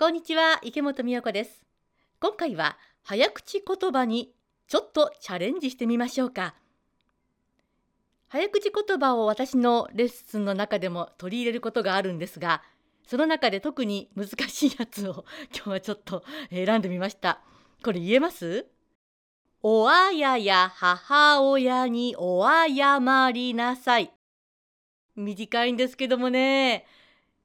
[0.00, 1.62] こんにちは池本美代子です。
[2.20, 4.32] 今回は早口言葉に
[4.66, 6.54] ちょっとチャレンジしてみましょうか。
[8.28, 12.62] 早口言葉を私のレッスンの中でも取り入れることがあるんですが
[13.06, 17.42] その中で特に難しいやつを 今日はちょっと選んでみました。
[17.84, 18.68] これ言えます？
[19.62, 24.10] おあやや母親におあやまりなさい。
[25.14, 26.86] 短いんですけどもね。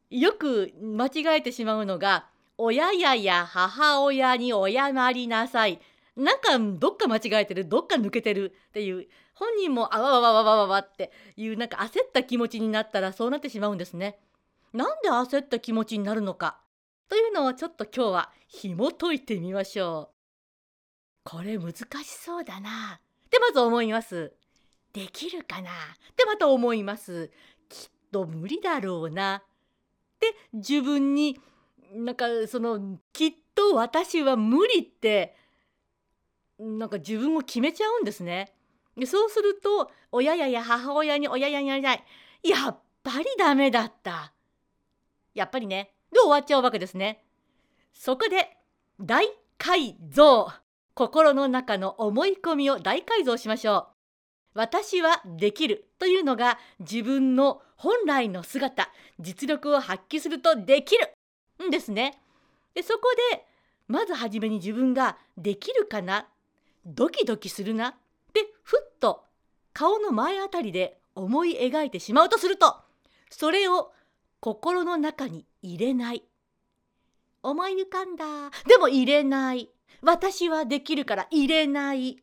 [0.10, 5.80] よく間違えてしまうのが親やや母親に謝りなさい。
[6.16, 14.18] なんかどっか間違えてるどっか抜けてるっていう本人もあわわわわわわわっていうなんか焦った気持ちになったらそうなってしまうんですね。
[14.74, 16.60] なんで焦った気持ちになるのか
[17.10, 20.16] というのをちょっと今日は紐解いてみましょう。
[21.24, 24.34] これ難しそうだなってまず思います。
[24.94, 25.74] できるかなっ
[26.16, 27.32] てまた思います。
[27.68, 29.44] きっと無理だろうなっ
[30.20, 31.38] て自分に
[31.96, 35.36] なんかそのきっと私は無理って
[36.60, 38.54] なんか自分を決めちゃうんですね。
[38.98, 41.92] でそうすると親やや母親に親ややや
[42.44, 44.34] やっぱりダメだった。
[45.34, 45.92] やっぱりね。
[46.12, 47.24] で終わっちゃうわけですね。
[47.94, 48.58] そこで
[49.00, 49.28] 大
[49.58, 50.50] 改造
[50.94, 53.96] 心の中の思い込みを大改造しましょう。
[54.54, 58.90] 私はできるというのが自分の本来の姿
[59.20, 61.15] 実力を発揮するとできる
[61.64, 62.20] んですね。
[62.74, 63.46] でそこで
[63.88, 66.28] まず初めに自分ができるかな？
[66.86, 67.90] ドキドキするな？
[67.90, 67.94] っ
[68.34, 69.24] てふっと
[69.74, 72.76] 顔の前あたりで思い描いてしまうとすると
[73.30, 73.92] それを
[74.40, 76.24] 心の中に入れない。
[77.42, 78.26] 思い浮かんだ。
[78.68, 79.70] でも入れない。
[80.02, 82.18] 私はできるから入れない。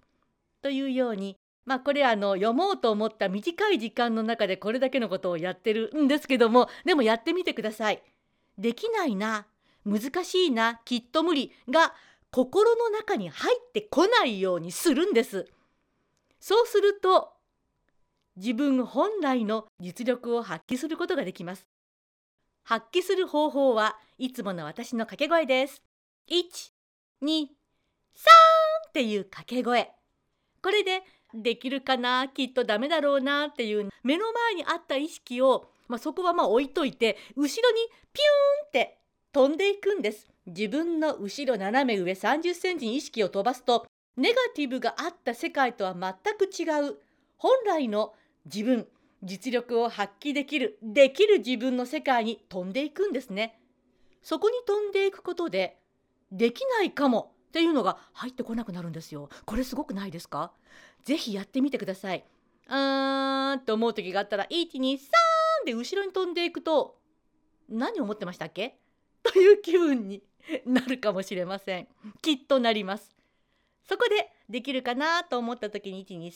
[0.62, 8.02] というようにまあこれあの読もうと思った短い時間の中でこれだけのことをやってるんですけどもでもやってみてください。
[8.58, 9.46] できないな
[9.84, 11.94] 難しいなきっと無理が
[12.30, 15.48] 心の中に入ってこないようにするんです。
[16.40, 17.32] そうすると
[18.36, 21.66] 自分本来の実力を発揮することができます。
[22.64, 25.82] 発揮する方法はいつもの私の掛け声です。
[26.30, 26.42] 1、
[27.22, 27.46] 2、3
[28.88, 29.90] っていう掛け声。
[30.62, 31.02] これで
[31.34, 37.52] できるかなきっとダメだろうなっていう目の前にあった意識をまあ、そこはまあ置いといて後ろに
[38.12, 38.98] ピューンって
[39.30, 40.26] 飛んでいくんです。
[40.46, 43.86] 自分の後ろ斜め上30センチに意識を飛ばすと
[44.16, 46.96] ネガティブがあった世界とは全く違う
[47.36, 48.14] 本来の
[48.46, 48.88] 自分
[49.22, 53.60] 実力を発揮できるできる自分の世界に飛んでいくんですね。
[54.22, 55.76] そこに飛んでいくことで
[56.32, 59.28] できないかもっていうのが入ってこなくなるんですよ。
[59.44, 60.52] これすごくないですか？
[61.04, 62.24] ぜひやってみてください。
[62.68, 64.98] あーんと思う時があったら123
[65.64, 66.98] で後ろに飛んでいくと
[67.68, 68.78] 何を思ってましたっけ？
[69.22, 70.22] という気分に
[70.66, 71.88] なるかもしれません。
[72.20, 73.14] きっとなります。
[73.84, 76.30] そこでできるかなと思った時に123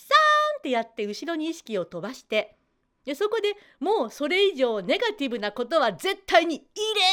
[0.59, 2.57] ってやって後ろに意識を飛ばして
[3.05, 6.65] でそこでもうそれ以上ネガティブなことは絶対に入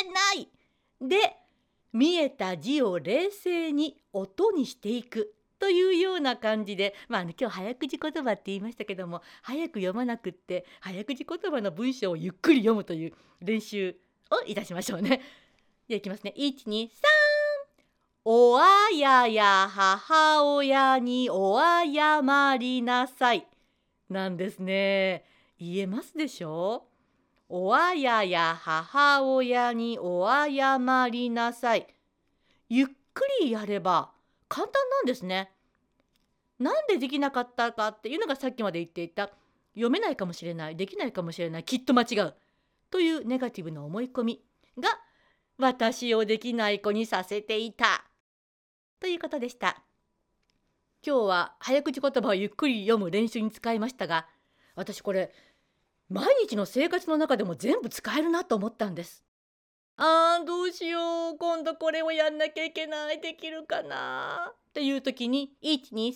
[0.05, 0.49] れない
[1.07, 1.37] で
[1.91, 13.95] 見えた字を冷静に音にしていくというような感じで、まあ、今日早口言葉って言いましたけども早く読まなくって早口言葉の文章をゆっくり読むという練習
[14.29, 15.21] をいたしましょうね。
[15.87, 16.33] でいきますね。
[16.37, 16.89] 123
[18.25, 23.47] おあやや母親におあやまりなさい。
[24.09, 25.23] なんですね。
[25.57, 26.87] 言えますでしょ？
[27.47, 31.87] おあやや母親におあやまりなさい。
[32.67, 34.12] ゆっくりやれば
[34.53, 35.51] 簡単なんですね。
[36.59, 39.31] なんでできなかったかっていうのがさっきまで言っていた
[39.73, 42.35] 読めないかもしれないできないかもしれないきっと間違う
[42.91, 44.43] というネガティブな思い込み
[44.79, 44.89] が
[45.57, 48.05] 私をできない子にさせていた
[48.99, 49.81] ということでした。
[51.03, 54.27] 今日は早口言葉をゆっくり読む練習に使いましたが
[54.75, 55.33] 私これ
[56.09, 59.25] 毎日の生活の中でも全部使えるなと思ったんです。
[59.95, 61.37] あーどうしよう。
[61.37, 63.21] 今度これをやんなきゃいけない。
[63.21, 64.51] できるかな？
[64.51, 66.13] っていう時に123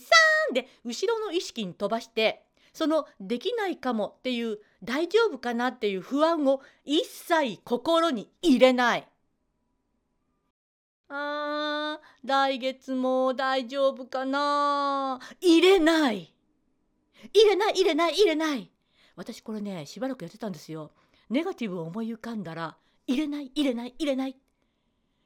[0.53, 2.43] で後ろの意識に飛ばして
[2.73, 9.07] そのできないかもっていう大丈夫かなっていう不安を一切心に入れない。
[11.09, 15.19] あー来月も大丈夫かな？
[15.39, 16.33] 入れない。
[17.33, 18.71] 入れない入れない入れない。
[19.15, 20.91] 私これねしばらくやってたんですよ。
[21.29, 22.75] ネガティブを思い浮かんだら
[23.07, 24.35] 入れない入れない入れない。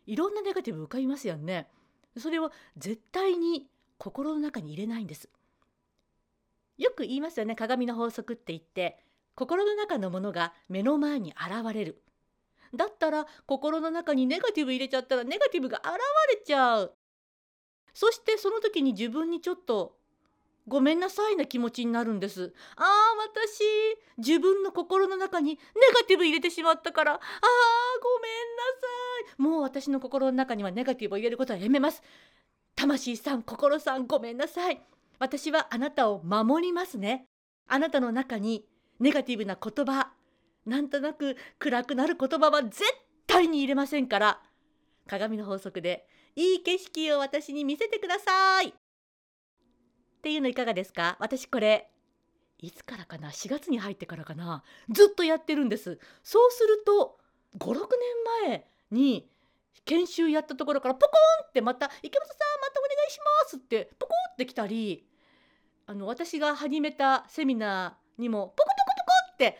[0.05, 1.67] いろんなネガティブ浮かびますよね。
[2.17, 3.67] それを絶対に
[3.97, 5.29] 心の中に入れないんです。
[6.77, 7.55] よく言いますよね。
[7.55, 8.97] 鏡の法則って言って
[9.35, 12.01] 心の中のものが目の前に現れる。
[12.73, 15.97] だったら心の中にネガティブ入れちゃったらネガティブが現
[16.39, 16.95] れちゃう。
[17.93, 19.97] そしてその時に自分にちょっと
[20.67, 22.53] ごめんなさいな気持ちになるんです。
[22.75, 22.85] ああ、
[23.27, 23.63] 私、
[24.17, 25.59] 自分の心の中にネ
[25.93, 28.63] ガティブ入れてしまったから、ああ、ごめんな
[29.27, 29.41] さい。
[29.41, 32.03] もう私の心の中にはネガティブを入れることはやめます。
[32.75, 34.81] 魂さん、心さん、ごめんなさい。
[35.19, 37.25] 私はあなたを守りますね。
[37.67, 38.65] あなたの中に
[38.99, 40.11] ネガティブな言葉、
[40.65, 42.81] なんとなく暗くなる言葉は絶
[43.27, 44.41] 対に入れませんから、
[45.07, 48.73] 鏡の法則でいい景色を私に見せてください
[50.21, 51.17] っていうのいかがですか？
[51.19, 51.89] 私これ
[52.59, 54.63] いつからかな？4月に入ってからかな？
[54.91, 55.97] ずっとやってるんです。
[56.21, 57.17] そうすると
[57.57, 57.73] 56
[58.45, 59.27] 年前に
[59.83, 65.07] 研修やったところからポコンってまた「池本さんまたお願いします」ってポコンって来たり
[65.87, 69.57] あの私が始めたセミナーにもポコポコポコって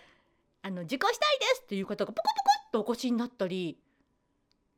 [0.62, 3.80] あの受講したいですっていう方がポコポコっとお越しになったり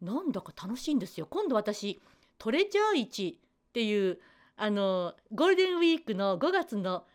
[0.01, 1.27] なんだか楽しいんですよ。
[1.29, 2.01] 今度私
[2.37, 4.19] トレジャー市っていう
[4.55, 7.05] あのゴールデンウィークの5月の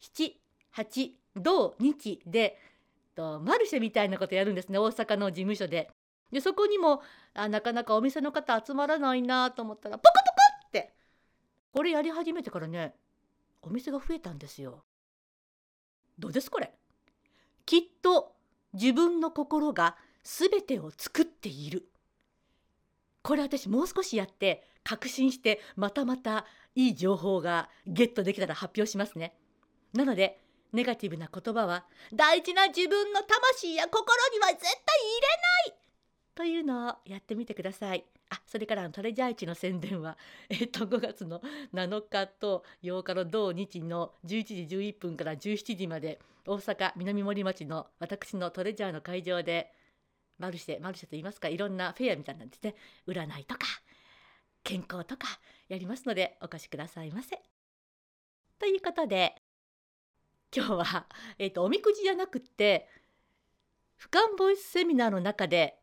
[0.00, 2.58] 78土日で
[3.14, 5.90] とマルシェみたいなことやるんですね大阪の事務所で。
[6.30, 7.02] でそこにも
[7.34, 10.18] あなかなかお店の方集まらないなと思ったらポコポ
[10.64, 10.94] コって
[11.72, 12.94] これやり始めてからね
[13.60, 14.82] お店が増えたんですよ。
[16.18, 16.72] どうですこれ?
[17.66, 18.34] きっと
[18.72, 21.88] 自分の心が全てを作っている
[23.22, 29.34] これ私もう少しやって確信してまたまたいい情報がゲットできたら発表しますね。
[29.92, 30.40] なので
[30.72, 34.02] ネガティブな言葉は大事な自分の魂や心
[34.32, 34.74] には絶対入
[35.66, 35.82] れない
[36.34, 38.04] というのをやってみてください。
[38.30, 40.16] あそれからトレジャー市の宣伝は、
[40.48, 41.42] えっと、5月の
[41.74, 49.70] 7日と8日の同日の11時11分から17時まで大阪南森町の私のトレジャーの会場で
[50.42, 52.74] マルシェマルシェと言いますかいろんなフェアみたいなんですね
[53.06, 53.60] 占いとか
[54.64, 55.28] 健康とか
[55.68, 57.40] やりますのでお越しくださいませ。
[58.58, 59.36] ということで
[60.54, 61.06] 今日は、
[61.38, 62.88] えーと、おみくじじゃなくって
[63.98, 65.78] 俯瞰ボイスセミナーの中で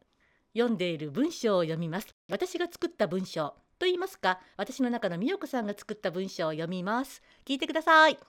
[0.53, 2.13] 読んでいる文章を読みます。
[2.29, 7.21] 私が作った文章と言いますか私の中の美代子さんが作った文章を読みます。
[7.45, 8.19] 聞いてください。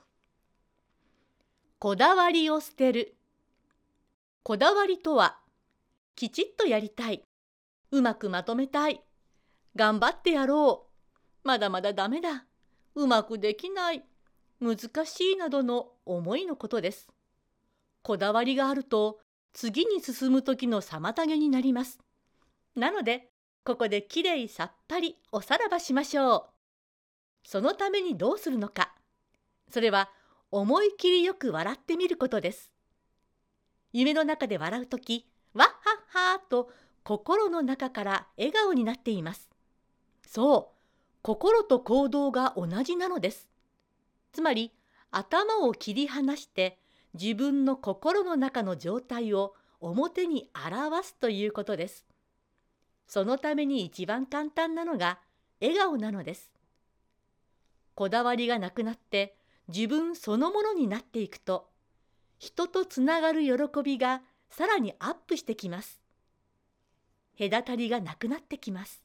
[1.81, 3.17] こだわりを捨てる。
[4.44, 5.40] こだわりとは
[6.15, 7.23] きちっとやりたい。
[7.91, 9.03] うまくまとめたい。
[9.77, 10.89] 頑張ってやろ
[11.45, 11.49] う。
[11.49, 12.47] まだまだダメだ。
[12.95, 14.05] うまくできない。
[14.61, 17.09] 難しいなどの思いのことです。
[18.03, 19.19] こだわりがあると
[19.53, 21.99] 次に進む時の妨げになります。
[22.77, 23.31] なので
[23.65, 27.49] ここできれいさっぱりおさらばしましょう。
[27.49, 28.95] そのためにどうするのか。
[29.71, 30.11] それは
[30.51, 32.71] 思い切りよく笑ってみることです。
[33.93, 36.70] 夢の中で笑う時わっはっはーと
[37.02, 39.49] 心の中から笑顔になっています。
[40.26, 40.76] そう、
[41.23, 43.49] 心と行動が同じなのです。
[44.32, 44.73] つまり
[45.11, 46.79] 頭を切り離して
[47.14, 52.06] 自分の心の中の状態を表に表すということです。
[53.08, 55.19] そのために一番簡単なのが
[55.61, 56.53] 笑顔なのです。
[57.94, 59.35] こだわりがなくなって
[59.69, 61.69] 自分そのものになっていくと
[62.38, 66.00] 人とつながる喜びがさらにアップしてきます。
[67.38, 69.02] 隔たりがなくなってきます。